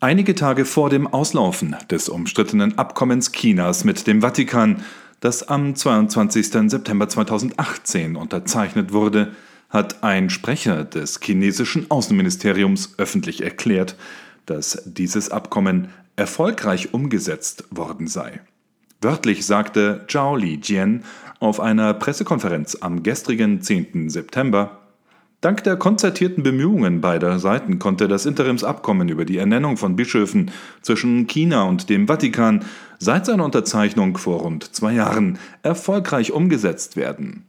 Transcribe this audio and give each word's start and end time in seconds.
Einige 0.00 0.34
Tage 0.34 0.64
vor 0.64 0.90
dem 0.90 1.06
Auslaufen 1.06 1.76
des 1.88 2.08
umstrittenen 2.08 2.76
Abkommens 2.76 3.30
Chinas 3.30 3.84
mit 3.84 4.06
dem 4.08 4.20
Vatikan, 4.20 4.82
das 5.20 5.44
am 5.44 5.76
22. 5.76 6.68
September 6.68 7.08
2018 7.08 8.16
unterzeichnet 8.16 8.92
wurde, 8.92 9.32
hat 9.70 10.02
ein 10.02 10.28
Sprecher 10.28 10.84
des 10.84 11.20
chinesischen 11.22 11.90
Außenministeriums 11.90 12.94
öffentlich 12.98 13.42
erklärt, 13.42 13.96
dass 14.44 14.82
dieses 14.84 15.30
Abkommen 15.30 15.88
erfolgreich 16.16 16.92
umgesetzt 16.92 17.64
worden 17.70 18.06
sei. 18.06 18.40
Wörtlich 19.00 19.46
sagte 19.46 20.04
Zhao 20.08 20.36
Lijian 20.36 21.04
auf 21.40 21.58
einer 21.58 21.94
Pressekonferenz 21.94 22.76
am 22.80 23.02
gestrigen 23.02 23.62
10. 23.62 24.10
September, 24.10 24.81
Dank 25.42 25.64
der 25.64 25.76
konzertierten 25.76 26.44
Bemühungen 26.44 27.00
beider 27.00 27.40
Seiten 27.40 27.80
konnte 27.80 28.06
das 28.06 28.26
Interimsabkommen 28.26 29.08
über 29.08 29.24
die 29.24 29.38
Ernennung 29.38 29.76
von 29.76 29.96
Bischöfen 29.96 30.52
zwischen 30.82 31.26
China 31.26 31.64
und 31.64 31.90
dem 31.90 32.06
Vatikan 32.06 32.64
seit 33.00 33.26
seiner 33.26 33.44
Unterzeichnung 33.44 34.16
vor 34.16 34.42
rund 34.42 34.72
zwei 34.72 34.92
Jahren 34.92 35.40
erfolgreich 35.64 36.30
umgesetzt 36.30 36.96
werden. 36.96 37.44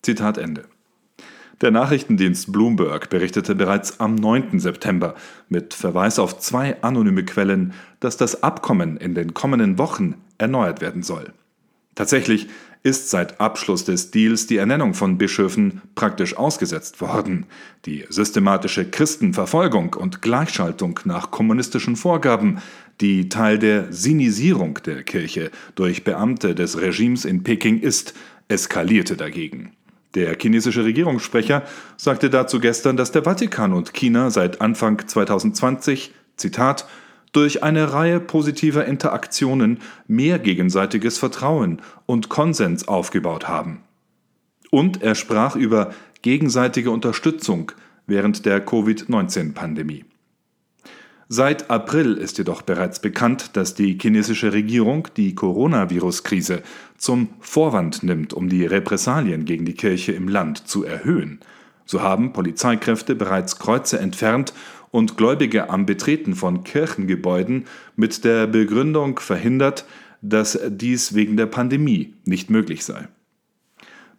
Zitat 0.00 0.38
Ende. 0.38 0.64
Der 1.60 1.72
Nachrichtendienst 1.72 2.52
Bloomberg 2.52 3.10
berichtete 3.10 3.54
bereits 3.54 4.00
am 4.00 4.14
9. 4.14 4.58
September 4.58 5.14
mit 5.50 5.74
Verweis 5.74 6.18
auf 6.18 6.38
zwei 6.38 6.82
anonyme 6.82 7.26
Quellen, 7.26 7.74
dass 8.00 8.16
das 8.16 8.42
Abkommen 8.42 8.96
in 8.96 9.14
den 9.14 9.34
kommenden 9.34 9.76
Wochen 9.76 10.14
erneuert 10.38 10.80
werden 10.80 11.02
soll. 11.02 11.34
Tatsächlich 11.98 12.46
ist 12.84 13.10
seit 13.10 13.40
Abschluss 13.40 13.84
des 13.84 14.12
Deals 14.12 14.46
die 14.46 14.58
Ernennung 14.58 14.94
von 14.94 15.18
Bischöfen 15.18 15.82
praktisch 15.96 16.36
ausgesetzt 16.36 17.00
worden. 17.00 17.46
Die 17.86 18.04
systematische 18.08 18.88
Christenverfolgung 18.88 19.94
und 19.94 20.22
Gleichschaltung 20.22 21.00
nach 21.02 21.32
kommunistischen 21.32 21.96
Vorgaben, 21.96 22.58
die 23.00 23.28
Teil 23.28 23.58
der 23.58 23.92
Sinisierung 23.92 24.78
der 24.86 25.02
Kirche 25.02 25.50
durch 25.74 26.04
Beamte 26.04 26.54
des 26.54 26.80
Regimes 26.80 27.24
in 27.24 27.42
Peking 27.42 27.80
ist, 27.80 28.14
eskalierte 28.46 29.16
dagegen. 29.16 29.72
Der 30.14 30.36
chinesische 30.40 30.84
Regierungssprecher 30.84 31.64
sagte 31.96 32.30
dazu 32.30 32.60
gestern, 32.60 32.96
dass 32.96 33.10
der 33.10 33.24
Vatikan 33.24 33.72
und 33.72 33.92
China 33.92 34.30
seit 34.30 34.60
Anfang 34.60 35.08
2020, 35.08 36.14
Zitat, 36.36 36.86
durch 37.38 37.62
eine 37.62 37.92
Reihe 37.92 38.18
positiver 38.18 38.84
Interaktionen 38.84 39.78
mehr 40.08 40.40
gegenseitiges 40.40 41.18
Vertrauen 41.18 41.80
und 42.04 42.28
Konsens 42.28 42.88
aufgebaut 42.88 43.46
haben. 43.46 43.84
Und 44.72 45.02
er 45.04 45.14
sprach 45.14 45.54
über 45.54 45.94
gegenseitige 46.22 46.90
Unterstützung 46.90 47.70
während 48.08 48.44
der 48.44 48.60
Covid-19-Pandemie. 48.60 50.04
Seit 51.28 51.70
April 51.70 52.14
ist 52.14 52.38
jedoch 52.38 52.62
bereits 52.62 52.98
bekannt, 52.98 53.50
dass 53.56 53.74
die 53.74 53.96
chinesische 54.02 54.52
Regierung 54.52 55.06
die 55.16 55.36
Coronavirus-Krise 55.36 56.62
zum 56.96 57.28
Vorwand 57.38 58.02
nimmt, 58.02 58.32
um 58.32 58.48
die 58.48 58.66
Repressalien 58.66 59.44
gegen 59.44 59.64
die 59.64 59.74
Kirche 59.74 60.10
im 60.10 60.26
Land 60.26 60.66
zu 60.66 60.82
erhöhen. 60.82 61.38
So 61.84 62.02
haben 62.02 62.32
Polizeikräfte 62.32 63.14
bereits 63.14 63.60
Kreuze 63.60 64.00
entfernt 64.00 64.52
und 64.90 65.16
Gläubige 65.16 65.70
am 65.70 65.86
Betreten 65.86 66.34
von 66.34 66.64
Kirchengebäuden 66.64 67.66
mit 67.96 68.24
der 68.24 68.46
Begründung 68.46 69.18
verhindert, 69.18 69.84
dass 70.22 70.58
dies 70.68 71.14
wegen 71.14 71.36
der 71.36 71.46
Pandemie 71.46 72.14
nicht 72.24 72.50
möglich 72.50 72.84
sei. 72.84 73.08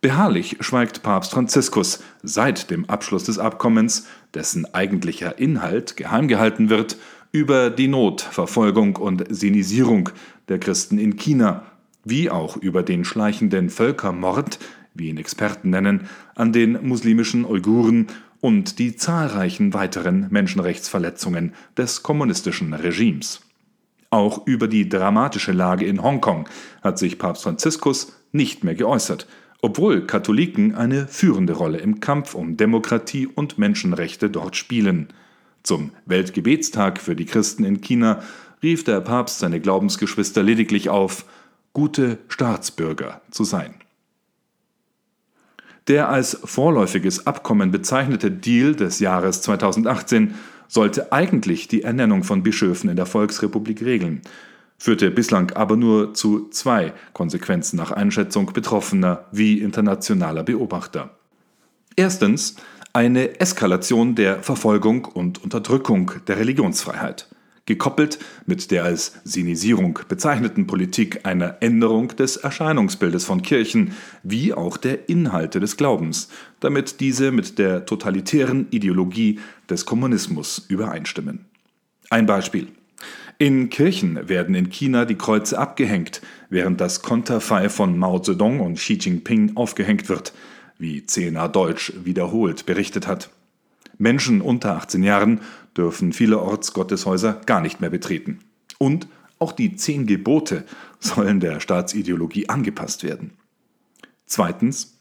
Beharrlich 0.02 0.58
schweigt 0.62 1.03
Papst 1.03 1.31
Franziskus 1.31 2.02
seit 2.23 2.72
dem 2.72 2.90
Abschluss 2.90 3.25
des 3.25 3.38
Abkommens, 3.38 4.08
dessen 4.34 4.73
eigentlicher 4.73 5.38
Inhalt 5.40 5.97
geheim 5.97 6.30
gehalten 6.30 6.70
wird, 6.70 6.97
über 7.31 7.70
die 7.70 7.90
Not, 7.90 8.22
Verfolgung 8.22 8.95
und 8.95 9.25
Sinisierung 9.30 10.09
der 10.47 10.58
Christen 10.58 10.97
in 10.97 11.17
China, 11.17 11.64
wie 12.06 12.30
auch 12.30 12.56
über 12.56 12.81
den 12.81 13.03
schleichenden 13.03 13.69
Völkermord, 13.69 14.57
wie 14.94 15.09
ihn 15.09 15.18
Experten 15.18 15.69
nennen, 15.69 16.07
an 16.34 16.53
den 16.53 16.88
muslimischen 16.88 17.46
Uiguren 17.46 18.07
und 18.41 18.79
die 18.79 18.95
zahlreichen 18.95 19.73
weiteren 19.73 20.27
Menschenrechtsverletzungen 20.29 21.53
des 21.77 22.03
kommunistischen 22.03 22.73
Regimes. 22.73 23.41
Auch 24.11 24.47
über 24.47 24.67
die 24.67 24.89
dramatische 24.89 25.51
Lage 25.51 25.85
in 25.85 26.01
Hongkong 26.01 26.50
hat 26.81 26.97
sich 26.97 27.19
Papst 27.19 27.44
Franziskus 27.44 28.13
nicht 28.31 28.63
mehr 28.63 28.75
geäußert, 28.75 29.27
obwohl 29.61 30.07
Katholiken 30.07 30.73
eine 30.73 31.07
führende 31.07 31.53
Rolle 31.53 31.79
im 31.79 32.00
Kampf 32.00 32.33
um 32.33 32.57
Demokratie 32.57 33.27
und 33.27 33.57
Menschenrechte 33.57 34.29
dort 34.29 34.56
spielen. 34.56 35.09
Zum 35.63 35.91
Weltgebetstag 36.06 37.00
für 37.00 37.16
die 37.16 37.25
Christen 37.25 37.66
in 37.66 37.81
China 37.81 38.23
rief 38.63 38.83
der 38.83 39.01
Papst 39.01 39.39
seine 39.39 39.59
Glaubensgeschwister 39.59 40.41
lediglich 40.41 40.89
auf, 40.89 41.25
gute 41.73 42.17
Staatsbürger 42.29 43.21
zu 43.29 43.44
sein. 43.44 43.75
Der 45.89 46.07
als 46.09 46.39
vorläufiges 46.44 47.25
Abkommen 47.25 47.72
bezeichnete 47.72 48.29
Deal 48.29 48.75
des 48.75 49.00
Jahres 49.00 49.41
2018 49.41 50.35
sollte 50.67 51.11
eigentlich 51.11 51.67
die 51.67 51.81
Ernennung 51.81 52.23
von 52.23 52.44
Bischöfen 52.44 52.91
in 52.91 52.95
der 52.95 53.07
Volksrepublik 53.07 53.81
regeln, 53.81 54.22
führte 54.77 55.09
bislang 55.09 55.51
aber 55.53 55.75
nur 55.75 56.13
zu 56.13 56.47
zwei 56.50 56.94
Konsequenzen 57.13 57.75
nach 57.75 57.91
Einschätzung 57.91 58.53
Betroffener 58.53 59.25
wie 59.31 59.61
internationaler 59.61 60.44
Beobachter. 60.44 61.09
Erstens 61.95 62.57
eine 62.94 63.39
Eskalation 63.39 64.13
der 64.13 64.44
Verfolgung 64.44 65.06
und 65.06 65.44
Unterdrückung 65.44 66.11
der 66.27 66.38
Religionsfreiheit 66.38 67.27
gekoppelt 67.69 68.18
mit 68.47 68.72
der 68.72 68.84
als 68.84 69.13
Sinisierung 69.24 70.00
bezeichneten 70.09 70.66
Politik 70.66 71.25
einer 71.25 71.57
Änderung 71.62 72.09
des 72.09 72.35
Erscheinungsbildes 72.35 73.25
von 73.25 73.44
Kirchen 73.44 73.94
wie 74.24 74.53
auch 74.53 74.75
der 74.75 75.07
Inhalte 75.07 75.59
des 75.59 75.78
Glaubens, 75.78 76.30
damit 76.59 77.00
diese 77.00 77.31
mit 77.31 77.59
der 77.59 77.85
totalitären 77.85 78.68
Ideologie 78.72 79.40
des 79.69 79.85
Kommunismus 79.85 80.66
übereinstimmen. 80.68 81.46
Ein 82.09 82.25
Beispiel. 82.25 82.68
In 83.38 83.69
Kirchen 83.69 84.28
werden 84.28 84.56
in 84.56 84.69
China 84.72 85.06
die 85.06 85.16
Kreuze 85.16 85.59
abgehängt, 85.59 86.22
während 86.50 86.81
das 86.81 87.03
Konterfei 87.03 87.69
von 87.69 87.97
Mao 87.97 88.19
Zedong 88.19 88.59
und 88.59 88.80
Xi 88.80 88.96
Jinping 88.96 89.56
aufgehängt 89.56 90.09
wird, 90.09 90.34
wie 90.80 91.06
CNA 91.06 91.47
Deutsch 91.50 91.94
wiederholt 92.03 92.66
berichtet 92.66 93.06
hat. 93.06 93.30
Menschen 94.00 94.42
unter 94.42 94.76
18 94.76 95.04
Jahren 95.04 95.42
dürfen 95.78 96.14
vielerorts 96.14 96.74
Gotteshäuser 96.74 97.42
gar 97.46 97.62
nicht 97.62 97.82
mehr 97.82 97.90
betreten. 97.90 98.40
Und 98.80 99.08
auch 99.38 99.52
die 99.52 99.76
zehn 99.76 100.08
Gebote 100.08 100.66
sollen 101.00 101.40
der 101.40 101.60
Staatsideologie 101.60 102.50
angepasst 102.50 103.04
werden. 103.04 103.32
Zweitens, 104.26 105.00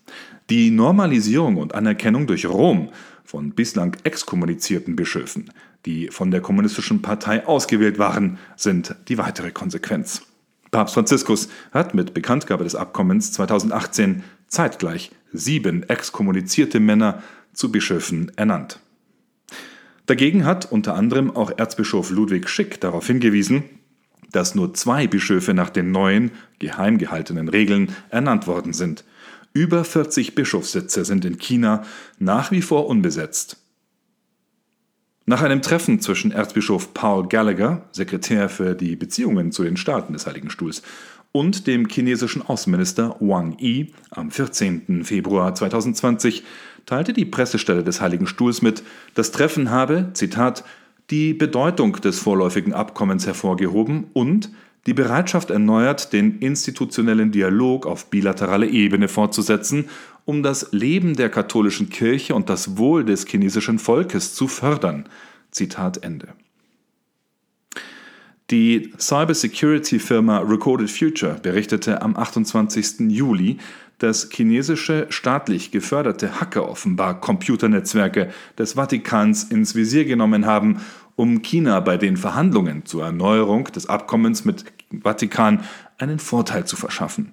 die 0.51 0.71
Normalisierung 0.71 1.57
und 1.57 1.75
Anerkennung 1.75 2.27
durch 2.27 2.47
Rom 2.47 2.91
von 3.25 3.53
bislang 3.53 3.97
exkommunizierten 4.05 4.97
Bischöfen, 4.97 5.51
die 5.87 6.09
von 6.09 6.31
der 6.31 6.41
kommunistischen 6.41 7.03
Partei 7.03 7.47
ausgewählt 7.47 7.99
waren, 7.99 8.39
sind 8.57 8.97
die 9.09 9.19
weitere 9.19 9.51
Konsequenz. 9.51 10.23
Papst 10.71 10.95
Franziskus 10.95 11.49
hat 11.73 11.95
mit 11.95 12.15
Bekanntgabe 12.15 12.65
des 12.65 12.75
Abkommens 12.75 13.33
2018 13.33 14.25
zeitgleich 14.49 15.11
sieben 15.33 15.83
exkommunizierte 15.89 16.81
Männer 16.81 17.23
zu 17.53 17.71
Bischöfen 17.71 18.33
ernannt. 18.37 18.81
Dagegen 20.09 20.47
hat 20.47 20.73
unter 20.73 20.95
anderem 20.95 21.37
auch 21.37 21.53
Erzbischof 21.59 22.09
Ludwig 22.09 22.49
Schick 22.49 22.81
darauf 22.81 23.07
hingewiesen, 23.07 23.65
dass 24.33 24.55
nur 24.55 24.73
zwei 24.73 25.07
Bischöfe 25.07 25.53
nach 25.53 25.69
den 25.69 25.91
neuen, 25.91 26.31
geheim 26.59 26.97
gehaltenen 26.97 27.51
Regeln 27.51 27.95
ernannt 28.09 28.47
worden 28.47 28.73
sind. 28.73 29.05
Über 29.53 29.85
40 29.85 30.35
Bischofssitze 30.35 31.05
sind 31.05 31.27
in 31.27 31.37
China 31.37 31.85
nach 32.19 32.51
wie 32.51 32.63
vor 32.63 32.87
unbesetzt. 32.87 33.59
Nach 35.27 35.43
einem 35.43 35.61
Treffen 35.61 36.01
zwischen 36.01 36.33
Erzbischof 36.33 36.95
Paul 36.95 37.29
Gallagher, 37.29 37.87
Sekretär 37.93 38.49
für 38.49 38.75
die 38.75 38.97
Beziehungen 38.97 39.53
zu 39.53 39.63
den 39.63 39.77
Staaten 39.77 40.15
des 40.15 40.27
Heiligen 40.27 40.49
Stuhls, 40.49 40.83
und 41.33 41.67
dem 41.67 41.87
chinesischen 41.87 42.41
Außenminister 42.41 43.17
Wang 43.21 43.59
Yi 43.59 43.93
am 44.11 44.31
14. 44.31 45.05
Februar 45.05 45.55
2020 45.55 46.45
teilte 46.89 47.13
die 47.13 47.27
Pressestelle 47.27 47.85
des 47.85 48.01
Heiligen 48.01 48.27
Stuhls 48.27 48.63
mit, 48.63 48.83
das 49.15 49.31
Treffen 49.31 49.71
habe, 49.71 50.11
Zitat, 50.15 50.65
die 51.11 51.35
Bedeutung 51.35 51.93
des 52.01 52.19
vorläufigen 52.19 52.73
Abkommens 52.73 53.27
hervorgehoben 53.27 54.07
und 54.15 54.51
die 54.87 54.95
Bereitschaft 54.95 55.51
erneuert, 55.51 56.15
den 56.15 56.39
institutionellen 56.39 57.31
Dialog 57.31 57.87
auf 57.87 58.07
bilateraler 58.07 58.69
Ebene 58.69 59.09
fortzusetzen, 59.09 59.91
um 60.25 60.43
das 60.43 60.73
Leben 60.73 61.15
der 61.15 61.29
katholischen 61.29 61.91
Kirche 61.91 62.35
und 62.35 62.49
das 62.49 62.79
Wohl 62.79 63.05
des 63.05 63.27
chinesischen 63.27 63.79
Volkes 63.79 64.35
zu 64.35 64.49
fördern. 64.49 65.07
Zitat 65.51 66.03
Ende. 66.03 66.29
Die 68.51 68.95
Cybersecurity-Firma 68.99 70.39
Recorded 70.39 70.91
Future 70.91 71.35
berichtete 71.43 72.01
am 72.01 72.17
28. 72.17 73.11
Juli, 73.11 73.59
dass 73.99 74.29
chinesische 74.33 75.07
staatlich 75.11 75.71
geförderte 75.71 76.41
Hacker 76.41 76.69
offenbar 76.69 77.21
Computernetzwerke 77.21 78.31
des 78.57 78.75
Vatikans 78.75 79.45
ins 79.45 79.75
Visier 79.75 80.05
genommen 80.05 80.47
haben, 80.47 80.81
um 81.17 81.43
China 81.43 81.81
bei 81.81 81.97
den 81.97 82.17
Verhandlungen 82.17 82.85
zur 82.85 83.05
Erneuerung 83.05 83.65
des 83.65 83.89
Abkommens 83.89 84.45
mit 84.45 84.65
Vatikan 85.03 85.65
einen 85.99 86.19
Vorteil 86.19 86.65
zu 86.65 86.77
verschaffen. 86.77 87.33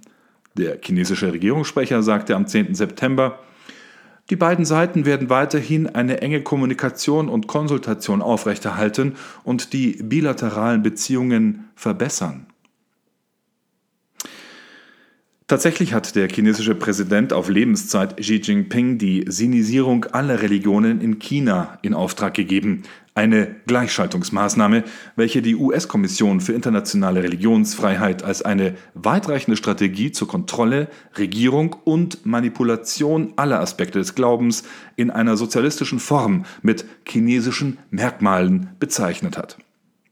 Der 0.58 0.80
chinesische 0.82 1.32
Regierungssprecher 1.32 2.02
sagte 2.02 2.36
am 2.36 2.48
10. 2.48 2.76
September, 2.76 3.40
die 4.32 4.36
beiden 4.36 4.66
Seiten 4.66 5.06
werden 5.06 5.30
weiterhin 5.30 5.88
eine 5.88 6.22
enge 6.22 6.42
Kommunikation 6.42 7.30
und 7.30 7.46
Konsultation 7.46 8.24
aufrechterhalten 8.24 9.18
und 9.44 9.72
die 9.72 10.00
bilateralen 10.02 10.82
Beziehungen 10.82 11.70
verbessern. 11.76 12.48
Tatsächlich 15.48 15.94
hat 15.94 16.16
der 16.16 16.28
chinesische 16.28 16.74
Präsident 16.74 17.32
auf 17.32 17.50
Lebenszeit 17.50 18.18
Xi 18.18 18.38
Jinping 18.38 18.98
die 18.98 19.26
Sinisierung 19.28 20.06
aller 20.06 20.42
Religionen 20.42 21.02
in 21.02 21.20
China 21.20 21.78
in 21.84 21.94
Auftrag 21.94 22.34
gegeben, 22.34 22.82
eine 23.14 23.56
Gleichschaltungsmaßnahme, 23.68 24.84
welche 25.16 25.44
die 25.44 25.56
US-Kommission 25.56 26.42
für 26.42 26.54
internationale 26.54 27.22
Religionsfreiheit 27.22 28.24
als 28.24 28.42
eine 28.42 28.74
weitreichende 28.96 29.56
Strategie 29.56 30.12
zur 30.12 30.28
Kontrolle, 30.28 30.90
Regierung 31.16 31.76
und 31.84 32.26
Manipulation 32.26 33.34
aller 33.36 33.60
Aspekte 33.60 34.00
des 34.00 34.16
Glaubens 34.16 34.64
in 34.96 35.12
einer 35.12 35.38
sozialistischen 35.38 36.00
Form 36.00 36.46
mit 36.64 36.86
chinesischen 37.08 37.78
Merkmalen 37.92 38.72
bezeichnet 38.80 39.38
hat. 39.38 39.60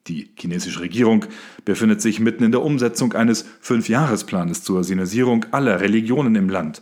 Die 0.07 0.31
chinesische 0.37 0.81
Regierung 0.81 1.25
befindet 1.63 2.01
sich 2.01 2.19
mitten 2.19 2.43
in 2.43 2.51
der 2.51 2.61
Umsetzung 2.61 3.13
eines 3.13 3.45
Fünfjahresplanes 3.61 4.61
zur 4.63 4.83
Sinisierung 4.83 5.45
aller 5.51 5.79
Religionen 5.79 6.35
im 6.35 6.49
Land. 6.49 6.81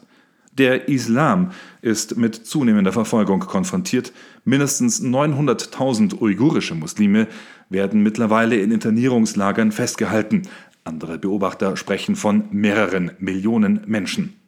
Der 0.58 0.90
Islam 0.90 1.52
ist 1.82 2.18
mit 2.18 2.36
zunehmender 2.36 2.92
Verfolgung 2.92 3.40
konfrontiert. 3.40 4.12
Mindestens 4.44 5.02
900.000 5.02 6.20
uigurische 6.20 6.76
Muslime 6.76 7.28
werden 7.70 8.04
mittlerweile 8.04 8.58
in 8.58 8.72
Internierungslagern 8.72 9.72
festgehalten. 9.72 10.42
Andere 10.84 11.20
Beobachter 11.20 11.78
sprechen 11.78 12.16
von 12.16 12.46
mehreren 12.52 13.12
Millionen 13.20 13.82
Menschen. 13.86 14.41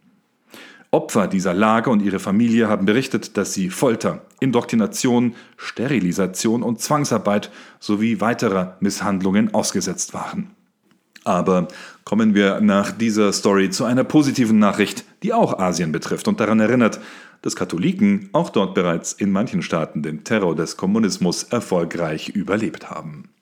Opfer 0.93 1.25
dieser 1.27 1.55
Lage 1.55 1.89
und 1.89 2.03
ihre 2.03 2.19
Familie 2.19 2.69
haben 2.69 2.85
berichtet, 2.85 3.35
dass 3.35 3.51
sie 3.51 3.71
Folter, 3.71 4.21
Indoktrination, 4.39 5.33
Sterilisation 5.57 6.61
und 6.61 6.81
Zwangsarbeit 6.81 7.49
sowie 7.79 8.21
weiterer 8.21 8.77
Misshandlungen 8.79 9.55
ausgesetzt 9.55 10.13
waren. 10.13 10.51
Aber 11.23 11.67
kommen 12.03 12.35
wir 12.35 12.61
nach 12.61 12.91
dieser 12.91 13.33
Story 13.33 13.71
zu 13.71 13.85
einer 13.85 14.03
positiven 14.03 14.59
Nachricht, 14.59 15.03
die 15.23 15.33
auch 15.33 15.57
Asien 15.57 15.91
betrifft 15.91 16.27
und 16.27 16.39
daran 16.39 16.59
erinnert, 16.59 16.99
dass 17.41 17.55
Katholiken 17.55 18.29
auch 18.31 18.51
dort 18.51 18.75
bereits 18.75 19.13
in 19.13 19.31
manchen 19.31 19.63
Staaten 19.63 20.03
den 20.03 20.23
Terror 20.23 20.55
des 20.55 20.77
Kommunismus 20.77 21.41
erfolgreich 21.41 22.29
überlebt 22.29 22.91
haben. 22.91 23.32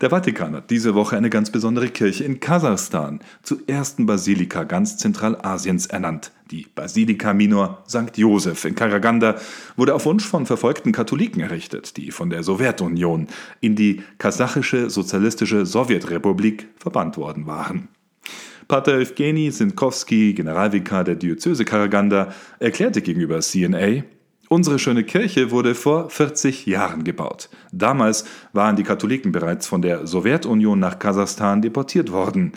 Der 0.00 0.10
Vatikan 0.10 0.54
hat 0.54 0.70
diese 0.70 0.94
Woche 0.94 1.16
eine 1.16 1.30
ganz 1.30 1.50
besondere 1.50 1.88
Kirche 1.88 2.24
in 2.24 2.40
Kasachstan 2.40 3.20
zur 3.42 3.58
ersten 3.68 4.06
Basilika 4.06 4.64
ganz 4.64 4.96
Zentralasiens 4.96 5.86
ernannt. 5.86 6.32
Die 6.50 6.66
Basilika 6.74 7.32
Minor 7.32 7.84
St. 7.88 8.16
Joseph 8.16 8.64
in 8.64 8.74
Karaganda 8.74 9.36
wurde 9.76 9.94
auf 9.94 10.04
Wunsch 10.06 10.26
von 10.26 10.46
verfolgten 10.46 10.92
Katholiken 10.92 11.40
errichtet, 11.40 11.96
die 11.96 12.10
von 12.10 12.30
der 12.30 12.42
Sowjetunion 12.42 13.28
in 13.60 13.76
die 13.76 14.02
kasachische 14.18 14.90
sozialistische 14.90 15.64
Sowjetrepublik 15.64 16.68
verbannt 16.76 17.16
worden 17.16 17.46
waren. 17.46 17.88
Pater 18.66 18.98
Evgeny 18.98 19.50
Sinkowski, 19.50 20.32
Generalvikar 20.32 21.04
der 21.04 21.16
Diözese 21.16 21.64
Karaganda, 21.64 22.32
erklärte 22.58 23.02
gegenüber 23.02 23.40
CNA, 23.40 24.04
Unsere 24.54 24.78
schöne 24.78 25.02
Kirche 25.02 25.50
wurde 25.50 25.74
vor 25.74 26.10
40 26.10 26.64
Jahren 26.66 27.02
gebaut. 27.02 27.48
Damals 27.72 28.24
waren 28.52 28.76
die 28.76 28.84
Katholiken 28.84 29.32
bereits 29.32 29.66
von 29.66 29.82
der 29.82 30.06
Sowjetunion 30.06 30.78
nach 30.78 31.00
Kasachstan 31.00 31.60
deportiert 31.60 32.12
worden. 32.12 32.52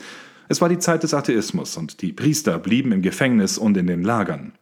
Es 0.48 0.62
war 0.62 0.70
die 0.70 0.78
Zeit 0.78 1.02
des 1.02 1.16
Atheismus 1.16 1.76
und 1.76 2.04
die 2.04 2.14
Priester 2.14 2.60
blieben 2.60 2.92
im 2.92 3.02
Gefängnis 3.02 3.58
und 3.58 3.78
in 3.78 3.88
den 3.88 4.04
Lagern. 4.04 4.54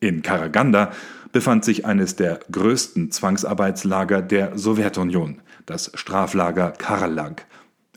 In 0.00 0.22
Karaganda 0.22 0.92
befand 1.30 1.66
sich 1.66 1.84
eines 1.84 2.16
der 2.16 2.40
größten 2.50 3.10
Zwangsarbeitslager 3.10 4.22
der 4.22 4.56
Sowjetunion, 4.56 5.42
das 5.66 5.92
Straflager 5.92 6.70
Karlag. 6.70 7.44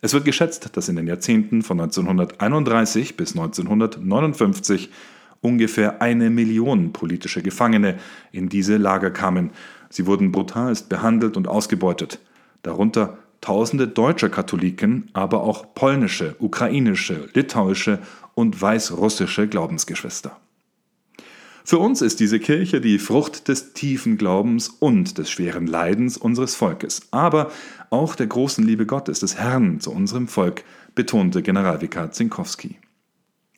Es 0.01 0.13
wird 0.13 0.25
geschätzt, 0.25 0.75
dass 0.75 0.89
in 0.89 0.97
den 0.97 1.07
Jahrzehnten 1.07 1.61
von 1.61 1.79
1931 1.79 3.15
bis 3.15 3.37
1959 3.37 4.89
ungefähr 5.45 6.01
eine 6.01 6.29
Million 6.29 6.91
politische 6.91 7.43
Gefangene 7.43 7.97
in 8.31 8.49
diese 8.49 8.77
Lager 8.77 9.11
kamen. 9.11 9.51
Sie 9.89 10.07
wurden 10.07 10.31
brutalst 10.31 10.89
behandelt 10.89 11.37
und 11.37 11.47
ausgebeutet, 11.47 12.19
darunter 12.63 13.19
tausende 13.41 13.87
deutsche 13.87 14.31
Katholiken, 14.31 15.09
aber 15.13 15.43
auch 15.43 15.75
polnische, 15.75 16.35
ukrainische, 16.39 17.29
litauische 17.35 17.99
und 18.33 18.59
weißrussische 18.59 19.47
Glaubensgeschwister. 19.47 20.35
Für 21.63 21.77
uns 21.79 22.01
ist 22.01 22.19
diese 22.19 22.39
Kirche 22.39 22.81
die 22.81 22.99
Frucht 22.99 23.47
des 23.47 23.73
tiefen 23.73 24.17
Glaubens 24.17 24.69
und 24.69 25.17
des 25.17 25.29
schweren 25.29 25.67
Leidens 25.67 26.17
unseres 26.17 26.55
Volkes, 26.55 27.07
aber 27.11 27.51
auch 27.91 28.15
der 28.15 28.27
großen 28.27 28.63
Liebe 28.65 28.85
Gottes, 28.85 29.19
des 29.19 29.37
Herrn 29.37 29.79
zu 29.79 29.91
unserem 29.91 30.27
Volk, 30.27 30.63
betonte 30.95 31.41
Generalvikar 31.41 32.11
Zinkowski. 32.11 32.77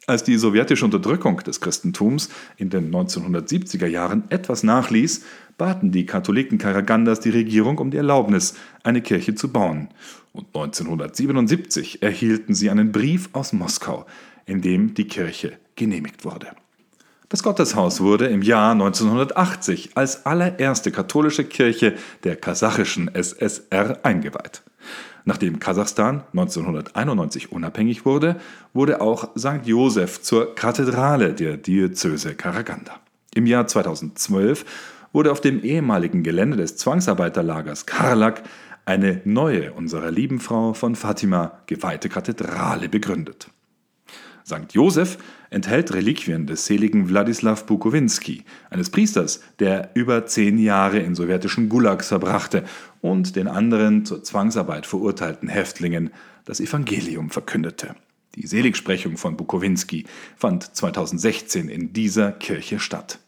Als 0.09 0.23
die 0.23 0.37
sowjetische 0.37 0.85
Unterdrückung 0.85 1.43
des 1.43 1.59
Christentums 1.59 2.29
in 2.55 2.69
den 2.69 2.95
1970er 2.95 3.87
Jahren 3.87 4.23
etwas 4.29 4.63
nachließ, 4.63 5.25
baten 5.57 5.91
die 5.91 6.05
Katholiken 6.05 6.57
Karagandas 6.57 7.19
die 7.19 7.29
Regierung 7.29 7.77
um 7.77 7.91
die 7.91 7.97
Erlaubnis, 7.97 8.53
eine 8.83 9.01
Kirche 9.01 9.35
zu 9.35 9.51
bauen. 9.51 9.89
Und 10.31 10.45
1977 10.55 12.01
erhielten 12.01 12.55
sie 12.55 12.69
einen 12.69 12.93
Brief 12.93 13.27
aus 13.33 13.51
Moskau, 13.51 14.05
in 14.45 14.61
dem 14.61 14.93
die 14.93 15.07
Kirche 15.07 15.57
genehmigt 15.75 16.23
wurde. 16.23 16.47
Das 17.27 17.43
Gotteshaus 17.43 17.99
wurde 17.99 18.27
im 18.27 18.41
Jahr 18.41 18.71
1980 18.71 19.91
als 19.95 20.25
allererste 20.25 20.91
katholische 20.91 21.43
Kirche 21.43 21.95
der 22.23 22.37
kasachischen 22.37 23.13
SSR 23.13 23.99
eingeweiht. 24.03 24.63
Nachdem 25.25 25.59
Kasachstan 25.59 26.23
1991 26.31 27.51
unabhängig 27.51 28.05
wurde, 28.05 28.39
wurde 28.73 29.01
auch 29.01 29.29
St. 29.37 29.65
Joseph 29.65 30.21
zur 30.21 30.55
Kathedrale 30.55 31.33
der 31.33 31.57
Diözese 31.57 32.35
Karaganda. 32.35 32.99
Im 33.33 33.45
Jahr 33.45 33.67
2012 33.67 34.65
wurde 35.13 35.31
auf 35.31 35.41
dem 35.41 35.63
ehemaligen 35.63 36.23
Gelände 36.23 36.57
des 36.57 36.77
Zwangsarbeiterlagers 36.77 37.85
Karlak 37.85 38.43
eine 38.85 39.21
neue 39.25 39.73
unserer 39.73 40.11
lieben 40.11 40.39
Frau 40.39 40.73
von 40.73 40.95
Fatima 40.95 41.59
geweihte 41.65 42.07
Kathedrale 42.07 42.87
begründet. 42.87 43.49
St. 44.47 44.71
Joseph 44.71 45.17
enthält 45.49 45.93
Reliquien 45.93 46.47
des 46.47 46.65
seligen 46.65 47.09
Wladislaw 47.09 47.61
Bukowinski, 47.65 48.45
eines 48.69 48.89
Priesters, 48.89 49.41
der 49.59 49.91
über 49.93 50.25
zehn 50.25 50.57
Jahre 50.57 50.99
in 50.99 51.15
sowjetischen 51.15 51.67
Gulags 51.67 52.07
verbrachte 52.07 52.63
und 53.01 53.35
den 53.35 53.49
anderen 53.49 54.05
zur 54.05 54.23
Zwangsarbeit 54.23 54.85
verurteilten 54.85 55.49
Häftlingen 55.49 56.11
das 56.45 56.61
Evangelium 56.61 57.29
verkündete. 57.29 57.95
Die 58.35 58.47
Seligsprechung 58.47 59.17
von 59.17 59.35
Bukowinski 59.35 60.05
fand 60.37 60.75
2016 60.75 61.67
in 61.67 61.91
dieser 61.91 62.31
Kirche 62.31 62.79
statt. 62.79 63.19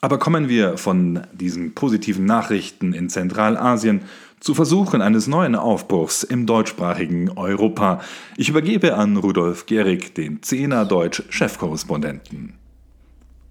Aber 0.00 0.18
kommen 0.18 0.48
wir 0.48 0.76
von 0.78 1.26
diesen 1.32 1.74
positiven 1.74 2.24
Nachrichten 2.24 2.92
in 2.92 3.08
Zentralasien 3.08 4.02
zu 4.40 4.54
Versuchen 4.54 5.00
eines 5.00 5.26
neuen 5.26 5.54
Aufbruchs 5.54 6.22
im 6.22 6.46
deutschsprachigen 6.46 7.30
Europa. 7.30 8.00
Ich 8.36 8.48
übergebe 8.48 8.94
an 8.94 9.16
Rudolf 9.16 9.66
Gehrig, 9.66 10.14
den 10.14 10.42
Zehner 10.42 10.84
Deutsch-Chefkorrespondenten. 10.84 12.54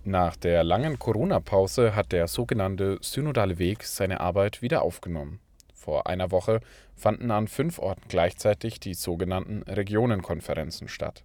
Nach 0.04 0.36
der 0.36 0.64
langen 0.64 1.00
Corona-Pause 1.00 1.96
hat 1.96 2.12
der 2.12 2.28
sogenannte 2.28 3.00
Synodale 3.02 3.58
Weg 3.58 3.84
seine 3.84 4.20
Arbeit 4.20 4.62
wieder 4.62 4.84
aufgenommen. 4.84 5.40
Vor 5.74 6.06
einer 6.06 6.30
Woche 6.30 6.62
fanden 6.96 7.32
an 7.32 7.48
fünf 7.48 7.80
Orten 7.80 8.04
gleichzeitig 8.08 8.80
die 8.80 8.94
sogenannten 8.94 9.64
Regionenkonferenzen 9.64 10.88
statt. 10.88 11.24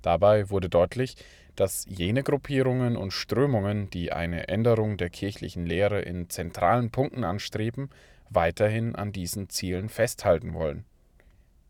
Dabei 0.00 0.50
wurde 0.50 0.68
deutlich, 0.70 1.16
dass 1.56 1.86
jene 1.88 2.22
Gruppierungen 2.22 2.96
und 2.96 3.12
Strömungen, 3.12 3.90
die 3.90 4.12
eine 4.12 4.48
Änderung 4.48 4.96
der 4.96 5.10
kirchlichen 5.10 5.66
Lehre 5.66 6.00
in 6.00 6.28
zentralen 6.28 6.90
Punkten 6.90 7.24
anstreben, 7.24 7.90
weiterhin 8.30 8.94
an 8.94 9.12
diesen 9.12 9.48
Zielen 9.48 9.88
festhalten 9.88 10.54
wollen. 10.54 10.84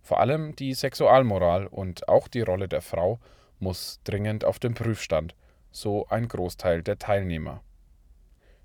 Vor 0.03 0.21
allem 0.21 0.55
die 0.57 0.75
Sexualmoral 0.75 1.67
und 1.67 2.09
auch 2.09 2.29
die 2.29 2.43
Rolle 2.43 2.69
der 2.69 2.83
Frau 2.83 3.21
muss 3.59 4.01
dringend 4.05 4.45
auf 4.45 4.59
den 4.59 4.75
Prüfstand, 4.75 5.35
so 5.71 6.07
ein 6.09 6.29
Großteil 6.29 6.83
der 6.83 6.99
Teilnehmer. 6.99 7.63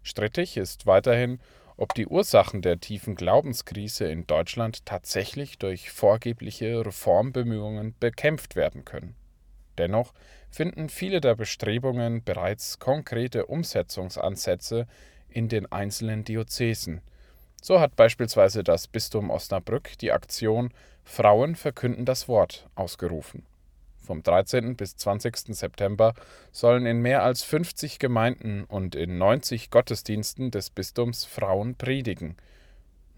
Strittig 0.03 0.57
ist 0.57 0.85
weiterhin, 0.85 1.39
ob 1.77 1.93
die 1.93 2.07
Ursachen 2.07 2.61
der 2.61 2.79
tiefen 2.79 3.15
Glaubenskrise 3.15 4.09
in 4.09 4.27
Deutschland 4.27 4.85
tatsächlich 4.85 5.57
durch 5.57 5.91
vorgebliche 5.91 6.85
Reformbemühungen 6.85 7.95
bekämpft 7.99 8.57
werden 8.57 8.83
können. 8.83 9.15
Dennoch 9.77 10.13
finden 10.49 10.89
viele 10.89 11.21
der 11.21 11.35
Bestrebungen 11.35 12.23
bereits 12.23 12.79
konkrete 12.79 13.45
Umsetzungsansätze 13.45 14.87
in 15.29 15.47
den 15.47 15.71
einzelnen 15.71 16.23
Diözesen. 16.23 17.01
So 17.61 17.79
hat 17.79 17.95
beispielsweise 17.95 18.63
das 18.63 18.87
Bistum 18.87 19.29
Osnabrück 19.29 19.97
die 19.99 20.11
Aktion 20.11 20.71
Frauen 21.03 21.55
verkünden 21.55 22.05
das 22.05 22.27
Wort 22.27 22.67
ausgerufen. 22.75 23.43
Vom 24.01 24.23
13. 24.23 24.75
bis 24.75 24.95
20. 24.95 25.55
September 25.55 26.13
sollen 26.51 26.85
in 26.85 26.99
mehr 26.99 27.21
als 27.23 27.43
50 27.43 27.99
Gemeinden 27.99 28.63
und 28.63 28.95
in 28.95 29.17
90 29.17 29.69
Gottesdiensten 29.69 30.51
des 30.51 30.71
Bistums 30.71 31.25
Frauen 31.25 31.75
predigen. 31.75 32.35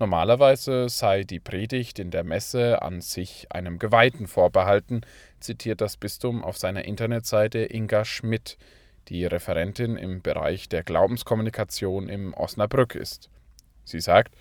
Normalerweise 0.01 0.89
sei 0.89 1.23
die 1.23 1.39
Predigt 1.39 1.99
in 1.99 2.09
der 2.09 2.23
Messe 2.23 2.81
an 2.81 3.01
sich 3.01 3.45
einem 3.51 3.77
Geweihten 3.77 4.25
vorbehalten, 4.25 5.01
zitiert 5.39 5.79
das 5.79 5.95
Bistum 5.95 6.43
auf 6.43 6.57
seiner 6.57 6.85
Internetseite 6.85 7.71
Inga 7.71 8.03
Schmidt, 8.03 8.57
die 9.09 9.27
Referentin 9.27 9.97
im 9.97 10.23
Bereich 10.23 10.67
der 10.69 10.81
Glaubenskommunikation 10.81 12.09
im 12.09 12.33
Osnabrück 12.33 12.95
ist. 12.95 13.29
Sie 13.83 13.99
sagt, 13.99 14.33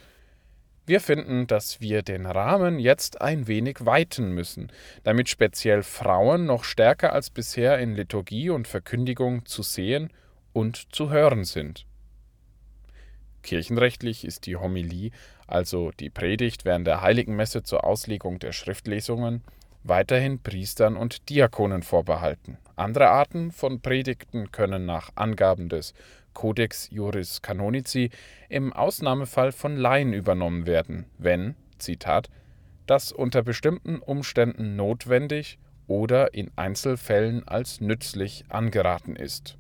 wir 0.87 1.03
finden, 1.03 1.47
dass 1.47 1.79
wir 1.83 2.01
den 2.01 2.25
Rahmen 2.25 2.79
jetzt 2.79 3.21
ein 3.21 3.47
wenig 3.47 3.85
weiten 3.85 4.33
müssen, 4.33 4.73
damit 5.03 5.29
speziell 5.29 5.83
Frauen 5.83 6.47
noch 6.47 6.65
stärker 6.65 7.13
als 7.13 7.29
bisher 7.29 7.79
in 7.81 7.95
Liturgie 7.95 8.49
und 8.49 8.67
Verkündigung 8.67 9.45
zu 9.45 9.63
sehen 9.63 10.11
und 10.55 10.95
zu 10.95 11.11
hören 11.11 11.45
sind. 11.45 11.85
Kirchenrechtlich 13.43 14.25
ist 14.25 14.47
die 14.47 14.57
Homilie, 14.57 15.11
also 15.47 15.91
die 15.99 16.11
Predigt 16.11 16.65
während 16.65 16.87
der 16.87 17.01
heiligen 17.01 17.37
Messe 17.37 17.63
zur 17.63 17.85
Auslegung 17.85 18.39
der 18.39 18.53
Schriftlesungen, 18.53 19.43
weiterhin 19.83 20.43
Priestern 20.43 20.97
und 20.97 21.29
Diakonen 21.29 21.83
vorbehalten. 21.83 22.59
Andere 22.77 23.09
Arten 23.09 23.51
von 23.51 23.81
Predigten 23.81 24.53
können 24.53 24.85
nach 24.87 25.11
Angaben 25.15 25.69
des 25.69 25.95
Codex 26.35 26.89
Juris 26.91 27.43
Canonici 27.43 28.11
im 28.49 28.73
Ausnahmefall 28.73 29.53
von 29.53 29.77
Laien 29.77 30.13
übernommen 30.13 30.67
werden, 30.67 31.07
wenn, 31.19 31.57
Zitat, 31.79 32.29
das 32.87 33.13
unter 33.13 33.43
bestimmten 33.43 33.99
Umständen 33.99 34.77
notwendig 34.77 35.59
oder 35.87 36.35
in 36.35 36.51
Einzelfällen 36.57 37.47
als 37.47 37.81
nützlich 37.81 38.45
angeraten 38.49 39.17
ist. 39.17 39.57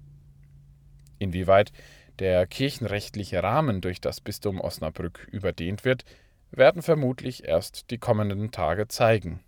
Inwieweit 1.18 1.72
der 2.20 2.46
kirchenrechtliche 2.46 3.42
Rahmen 3.42 3.80
durch 3.80 4.00
das 4.00 4.20
Bistum 4.20 4.60
Osnabrück 4.60 5.26
überdehnt 5.32 5.84
wird, 5.84 6.04
werden 6.50 6.82
vermutlich 6.82 7.44
erst 7.44 7.90
die 7.90 7.98
kommenden 7.98 8.50
Tage 8.50 8.88
zeigen. 8.88 9.40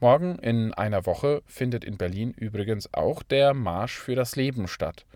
Morgen 0.00 0.38
in 0.38 0.74
einer 0.74 1.06
Woche 1.06 1.42
findet 1.46 1.84
in 1.84 1.96
Berlin 1.96 2.32
übrigens 2.32 2.92
auch 2.92 3.22
der 3.22 3.54
Marsch 3.54 3.98
für 3.98 4.14
das 4.14 4.36
Leben 4.36 4.68
statt. 4.68 5.06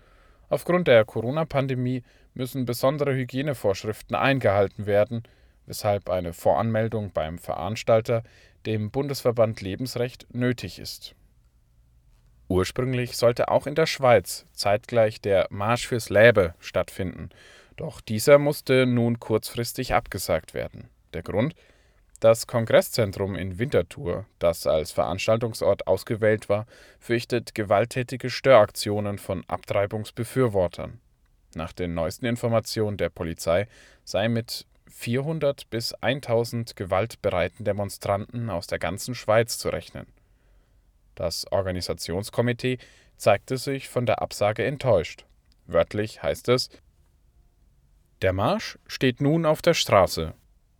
Aufgrund 0.49 0.87
der 0.87 1.05
Corona-Pandemie 1.05 2.03
müssen 2.33 2.65
besondere 2.65 3.13
Hygienevorschriften 3.13 4.15
eingehalten 4.15 4.85
werden, 4.85 5.23
weshalb 5.65 6.09
eine 6.09 6.33
Voranmeldung 6.33 7.11
beim 7.11 7.37
Veranstalter, 7.37 8.23
dem 8.65 8.91
Bundesverband 8.91 9.61
Lebensrecht, 9.61 10.27
nötig 10.33 10.79
ist. 10.79 11.15
Ursprünglich 12.51 13.15
sollte 13.15 13.47
auch 13.47 13.65
in 13.65 13.75
der 13.75 13.85
Schweiz 13.85 14.45
zeitgleich 14.51 15.21
der 15.21 15.47
Marsch 15.51 15.87
fürs 15.87 16.09
Läbe 16.09 16.53
stattfinden, 16.59 17.29
doch 17.77 18.01
dieser 18.01 18.39
musste 18.39 18.85
nun 18.85 19.21
kurzfristig 19.21 19.93
abgesagt 19.93 20.53
werden. 20.53 20.89
Der 21.13 21.23
Grund? 21.23 21.55
Das 22.19 22.47
Kongresszentrum 22.47 23.35
in 23.35 23.57
Winterthur, 23.57 24.25
das 24.37 24.67
als 24.67 24.91
Veranstaltungsort 24.91 25.87
ausgewählt 25.87 26.49
war, 26.49 26.65
fürchtet 26.99 27.55
gewalttätige 27.55 28.29
Störaktionen 28.29 29.17
von 29.17 29.45
Abtreibungsbefürwortern. 29.47 30.99
Nach 31.55 31.71
den 31.71 31.93
neuesten 31.93 32.25
Informationen 32.25 32.97
der 32.97 33.11
Polizei 33.11 33.69
sei 34.03 34.27
mit 34.27 34.65
400 34.89 35.69
bis 35.69 35.93
1000 35.93 36.75
gewaltbereiten 36.75 37.63
Demonstranten 37.63 38.49
aus 38.49 38.67
der 38.67 38.79
ganzen 38.79 39.15
Schweiz 39.15 39.57
zu 39.57 39.69
rechnen. 39.69 40.05
Das 41.21 41.45
Organisationskomitee 41.51 42.79
zeigte 43.15 43.57
sich 43.57 43.89
von 43.89 44.07
der 44.07 44.23
Absage 44.23 44.65
enttäuscht. 44.65 45.27
Wörtlich 45.67 46.23
heißt 46.23 46.49
es 46.49 46.71
Der 48.23 48.33
Marsch 48.33 48.79
steht 48.87 49.21
nun 49.21 49.45
auf 49.45 49.61
der 49.61 49.75
Straße, 49.75 50.33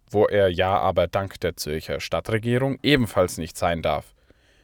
wo 0.09 0.25
er 0.25 0.47
ja 0.47 0.79
aber 0.79 1.05
dank 1.05 1.39
der 1.41 1.57
Zürcher 1.57 1.99
Stadtregierung 1.99 2.79
ebenfalls 2.81 3.37
nicht 3.37 3.55
sein 3.55 3.83
darf. 3.83 4.15